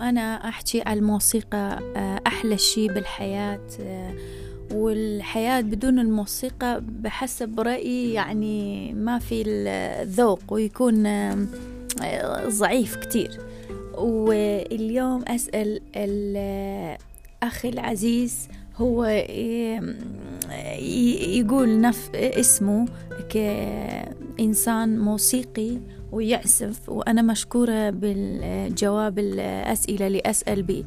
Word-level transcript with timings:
أنا 0.00 0.48
أحكي 0.48 0.82
على 0.82 0.98
الموسيقى 0.98 1.78
آه، 1.96 2.20
أحلى 2.26 2.58
شيء 2.58 2.92
بالحياة 2.92 3.60
آه، 3.80 4.14
والحياة 4.72 5.60
بدون 5.60 5.98
الموسيقى 5.98 6.82
بحسب 6.88 7.60
رأيي 7.60 8.12
يعني 8.12 8.92
ما 8.92 9.18
في 9.18 9.42
الذوق 9.46 10.40
ويكون 10.48 11.06
آه، 11.06 11.46
ضعيف 12.48 12.96
كتير. 12.96 13.40
واليوم 13.94 15.22
أسأل 15.28 15.80
الأخ 15.96 17.66
العزيز 17.66 18.48
هو 18.76 19.04
يقول 21.38 21.80
نف 21.80 22.10
اسمه 22.14 22.88
كإنسان 23.28 24.98
موسيقي 24.98 25.78
ويعزف 26.12 26.88
وأنا 26.88 27.22
مشكورة 27.22 27.90
بالجواب 27.90 29.18
الأسئلة 29.18 30.06
اللي 30.06 30.22
أسأل 30.26 30.62
بي 30.62 30.84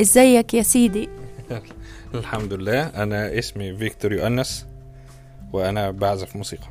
إزيك 0.00 0.54
يا 0.54 0.62
سيدي؟ 0.62 1.08
الحمد 2.14 2.52
لله. 2.52 2.82
أنا 2.82 3.38
اسمي 3.38 3.76
فيكتور 3.76 4.12
يونس 4.12 4.66
وأنا 5.52 5.90
بعزف 5.90 6.36
موسيقى. 6.36 6.68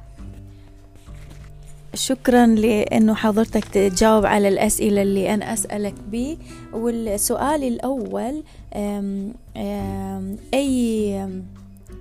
شكرا 1.93 2.45
لأنه 2.45 3.13
حضرتك 3.13 3.65
تجاوب 3.65 4.25
على 4.25 4.47
الأسئلة 4.47 5.01
اللي 5.01 5.33
أنا 5.33 5.53
أسألك 5.53 5.93
بي 6.11 6.37
والسؤال 6.73 7.63
الأول 7.63 8.43
أم 8.75 9.33
أم 9.57 10.37
أي 10.53 11.27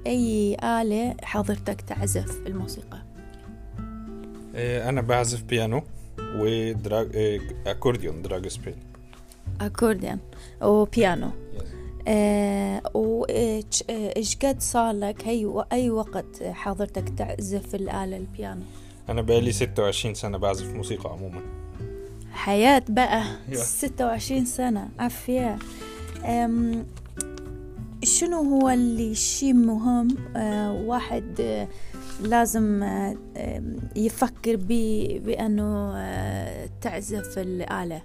أي 0.06 0.56
آلة 0.64 1.14
حضرتك 1.22 1.80
تعزف 1.80 2.46
الموسيقى؟ 2.46 3.05
إيه، 4.56 4.88
أنا 4.88 5.00
بعزف 5.00 5.42
بيانو 5.42 5.82
ودراج 6.36 7.16
إيه، 7.16 7.40
أكورديون 7.66 8.22
دراج 8.22 8.48
سبيل 8.48 8.74
أكورديون 9.60 10.18
وبيانو 10.62 11.30
آه 12.08 12.82
وإيش 12.94 14.36
قد 14.36 14.60
صار 14.60 14.92
لك؟ 14.94 15.22
هي 15.24 15.64
أي 15.72 15.90
وقت 15.90 16.42
حضرتك 16.42 17.08
تعزف 17.08 17.74
الآلة 17.74 18.16
البيانو؟ 18.16 18.62
أنا 19.08 19.22
بقالي 19.22 19.52
26 19.52 20.14
سنة 20.14 20.38
بعزف 20.38 20.66
موسيقى 20.74 21.10
عموما. 21.10 21.40
حياة 22.32 22.82
بقى. 22.88 23.22
26 23.52 24.44
سنة. 24.44 24.88
عافية 24.98 25.58
شنو 28.02 28.36
هو 28.42 28.70
اللي 28.70 29.14
شيء 29.14 29.52
مهم؟ 29.52 30.08
آه 30.36 30.72
واحد 30.72 31.66
لازم 32.22 32.82
آه 32.82 33.16
يفكر 33.96 34.56
بأنه 35.24 35.92
آه 35.96 36.68
تعزف 36.80 37.38
الآلة. 37.38 38.02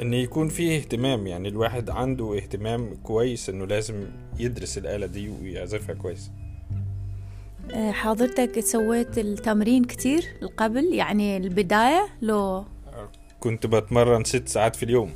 إن 0.00 0.14
يكون 0.14 0.48
فيه 0.48 0.76
اهتمام 0.76 1.26
يعني 1.26 1.48
الواحد 1.48 1.90
عنده 1.90 2.36
اهتمام 2.36 2.94
كويس 3.02 3.48
إنه 3.48 3.66
لازم 3.66 3.94
يدرس 4.38 4.78
الآلة 4.78 5.06
دي 5.06 5.28
ويعزفها 5.42 5.94
كويس. 5.94 6.30
آه، 7.72 7.90
حضرتك 7.92 8.60
سويت 8.60 9.18
التمرين 9.18 9.84
كتير 9.84 10.24
قبل؟ 10.56 10.94
يعني 10.94 11.36
البداية 11.36 12.08
لو 12.22 12.64
كنت 13.40 13.66
بتمرن 13.66 14.24
ست 14.24 14.48
ساعات 14.48 14.76
في 14.76 14.82
اليوم. 14.82 15.10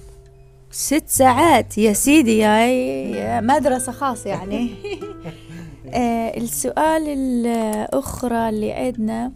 ست 0.71 1.05
ساعات؟ 1.07 1.79
يا 1.79 1.93
سيدي 1.93 2.39
يا 2.39 3.41
مدرسة 3.41 3.93
خاص 3.93 4.27
يعني. 4.27 4.71
آه، 5.89 6.37
السؤال 6.37 7.09
الأخرى 7.09 8.49
اللي 8.49 8.73
عندنا 8.73 9.33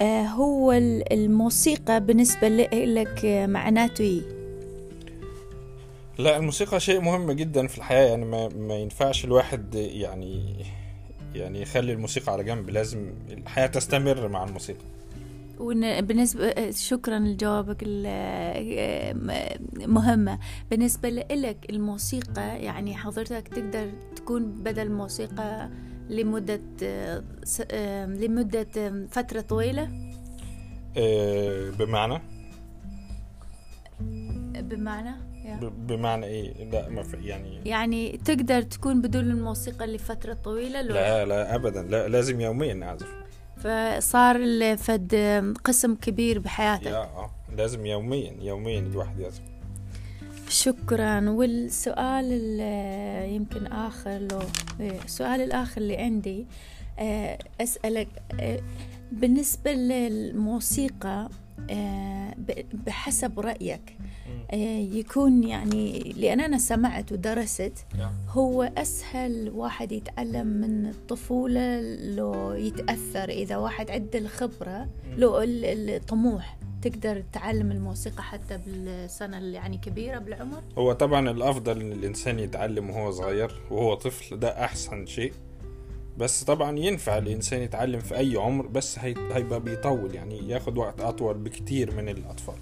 آه، 0.00 0.22
هو 0.22 0.72
الموسيقى 1.12 2.00
بالنسبة 2.04 2.48
لك 2.48 3.20
معناته 3.48 4.02
إيه؟ 4.02 4.22
لا 6.18 6.36
الموسيقى 6.36 6.80
شيء 6.80 7.00
مهم 7.00 7.32
جدا 7.32 7.66
في 7.66 7.78
الحياة 7.78 8.08
يعني 8.08 8.24
ما, 8.24 8.48
ما 8.48 8.74
ينفعش 8.74 9.24
الواحد 9.24 9.74
يعني 9.74 10.56
يعني 11.34 11.62
يخلي 11.62 11.92
الموسيقى 11.92 12.32
على 12.32 12.44
جنب 12.44 12.70
لازم 12.70 13.12
الحياة 13.30 13.66
تستمر 13.66 14.28
مع 14.28 14.44
الموسيقى 14.44 14.84
بالنسبة 16.00 16.70
شكرا 16.70 17.18
لجوابك 17.18 17.76
المهمة 19.82 20.38
بالنسبة 20.70 21.08
لك 21.08 21.66
الموسيقى 21.70 22.62
يعني 22.62 22.96
حضرتك 22.96 23.48
تقدر 23.48 23.90
تكون 24.30 24.62
بدل 24.62 24.90
موسيقى 24.90 25.68
لمدة 26.08 26.60
لمدة 28.06 29.06
فترة 29.10 29.40
طويلة؟ 29.40 29.88
آه، 30.96 31.70
بمعنى؟ 31.70 32.20
بمعنى 34.60 35.14
بمعنى 35.60 36.26
إيه؟ 36.26 36.70
لا 36.70 36.88
ما 36.88 37.02
في 37.02 37.16
يعني 37.16 37.60
يعني 37.64 38.16
تقدر 38.24 38.62
تكون 38.62 39.00
بدون 39.02 39.24
الموسيقى 39.24 39.86
لفترة 39.86 40.34
طويلة 40.34 40.82
لو 40.82 40.94
لا 40.94 41.24
لا 41.24 41.54
ابدا 41.54 41.82
لا 41.82 42.08
لازم 42.08 42.40
يوميا 42.40 42.84
أعزف. 42.84 43.14
فصار 43.56 44.36
فد 44.76 45.14
قسم 45.64 45.94
كبير 45.94 46.38
بحياتك. 46.38 46.86
يا 46.86 46.96
آه 46.96 47.30
لازم 47.56 47.86
يوميا 47.86 48.36
يوميا 48.40 48.80
الواحد 48.80 49.20
يعزف. 49.20 49.42
شكرا. 50.50 51.30
والسؤال 51.30 52.32
يمكن 53.34 53.66
آخر 53.66 54.18
لو 54.18 54.40
السؤال 54.80 55.40
الآخر 55.40 55.80
اللي 55.80 55.96
عندي 55.96 56.46
آه، 56.98 57.38
أسألك 57.60 58.08
آه، 58.40 58.60
بالنسبة 59.12 59.72
للموسيقى 59.72 61.28
آه، 61.70 62.34
بحسب 62.86 63.40
رأيك 63.40 63.96
آه، 64.52 64.78
يكون 64.78 65.44
يعني 65.44 65.98
لأن 66.16 66.40
أنا 66.40 66.58
سمعت 66.58 67.12
ودرست 67.12 67.72
نعم. 67.98 68.12
هو 68.28 68.62
أسهل 68.62 69.50
واحد 69.54 69.92
يتعلم 69.92 70.46
من 70.46 70.86
الطفولة 70.86 71.80
لو 72.16 72.52
يتأثر 72.52 73.28
إذا 73.28 73.56
واحد 73.56 73.90
عنده 73.90 74.18
الخبرة 74.18 74.88
لو 75.16 75.42
الطموح؟ 75.42 76.56
تقدر 76.82 77.20
تتعلم 77.20 77.72
الموسيقى 77.72 78.22
حتى 78.22 78.58
بالسنة 78.66 79.38
اللي 79.38 79.56
يعني 79.56 79.78
كبيرة 79.78 80.18
بالعمر؟ 80.18 80.62
هو 80.78 80.92
طبعا 80.92 81.30
الأفضل 81.30 81.80
إن 81.80 81.92
الإنسان 81.92 82.38
يتعلم 82.38 82.90
وهو 82.90 83.10
صغير 83.10 83.60
وهو 83.70 83.94
طفل 83.94 84.38
ده 84.40 84.64
أحسن 84.64 85.06
شيء. 85.06 85.32
بس 86.18 86.44
طبعا 86.44 86.78
ينفع 86.78 87.18
الإنسان 87.18 87.62
يتعلم 87.62 88.00
في 88.00 88.16
أي 88.18 88.36
عمر 88.36 88.66
بس 88.66 88.98
هيبقى 88.98 89.60
بيطول 89.60 90.14
يعني 90.14 90.48
ياخد 90.48 90.78
وقت 90.78 91.00
أطول 91.00 91.34
بكتير 91.38 91.94
من 91.94 92.08
الأطفال. 92.08 92.54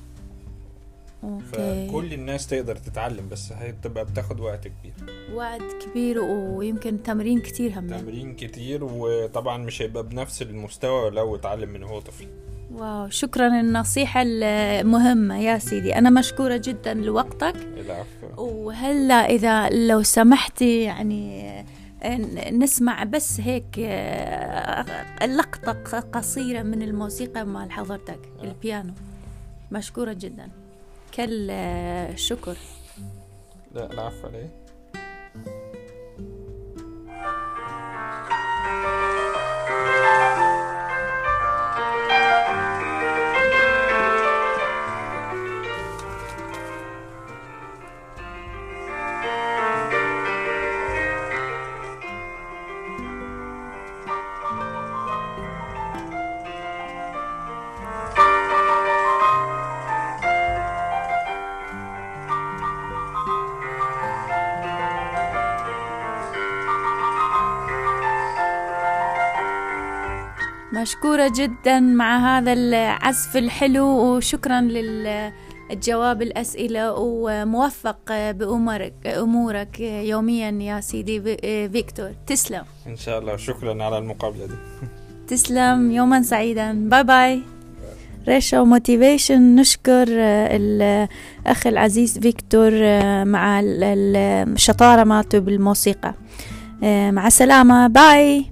أوكي. 1.24 1.44
فكل 1.88 2.12
الناس 2.12 2.46
تقدر 2.46 2.76
تتعلم 2.76 3.28
بس 3.28 3.52
هتبقى 3.52 4.04
بتاخد 4.04 4.40
وقت 4.40 4.68
كبير. 4.68 4.94
وقت 5.34 5.62
كبير 5.86 6.18
ويمكن 6.20 7.02
تمرين 7.02 7.40
كتير 7.40 7.78
هم. 7.78 7.86
تمرين 7.86 8.34
كتير 8.34 8.84
وطبعا 8.84 9.58
مش 9.58 9.82
هيبقى 9.82 10.02
بنفس 10.02 10.42
المستوى 10.42 11.10
لو 11.10 11.36
اتعلم 11.36 11.68
من 11.68 11.82
هو 11.82 12.00
طفل. 12.00 12.26
واو 12.70 13.08
شكرا 13.08 13.60
النصيحة 13.60 14.22
المهمة 14.24 15.40
يا 15.40 15.58
سيدي. 15.58 15.98
أنا 15.98 16.10
مشكورة 16.10 16.56
جدا 16.56 16.94
لوقتك. 16.94 17.54
العفو. 17.56 18.42
وهلا 18.42 19.14
إذا 19.14 19.68
لو 19.68 20.02
سمحتي 20.02 20.82
يعني 20.82 21.48
نسمع 22.52 23.04
بس 23.04 23.40
هيك 23.40 23.78
لقطة 25.22 26.00
قصيرة 26.00 26.62
من 26.62 26.82
الموسيقى 26.82 27.46
مع 27.46 27.68
حضرتك 27.68 28.20
آه. 28.40 28.44
البيانو. 28.44 28.92
مشكورة 29.72 30.12
جدا. 30.12 30.48
كل 31.14 31.52
شكر. 32.14 32.56
لا 33.74 33.92
العفو 33.92 34.26
عليه 34.26 34.50
مشكورة 70.82 71.32
جدا 71.36 71.80
مع 71.80 72.38
هذا 72.38 72.52
العزف 72.52 73.36
الحلو 73.36 73.86
وشكرا 73.86 74.60
للجواب 74.60 76.22
الأسئلة 76.22 76.94
وموفق 76.98 77.98
بأمورك 78.08 79.06
أمورك 79.06 79.80
يوميا 79.80 80.50
يا 80.50 80.80
سيدي 80.80 81.20
فيكتور. 81.68 82.10
تسلم. 82.26 82.62
إن 82.86 82.96
شاء 82.96 83.18
الله. 83.18 83.36
شكرا 83.36 83.84
على 83.84 83.98
المقابلة 83.98 84.46
دي. 84.46 84.54
تسلم. 85.28 85.90
يوما 85.90 86.22
سعيدا. 86.22 86.72
باي 86.72 87.04
باي 87.04 87.42
ريشا 88.28 88.60
و 88.60 88.69
motivation 88.69 89.56
نشكر 89.56 90.06
الأخ 90.08 91.66
العزيز 91.66 92.18
فيكتور 92.18 92.70
مع 93.24 93.60
الشطارة 93.62 95.04
مالته 95.04 95.38
بالموسيقى 95.38 96.14
مع 96.82 97.26
السلامة. 97.26 97.86
باي 97.86 98.44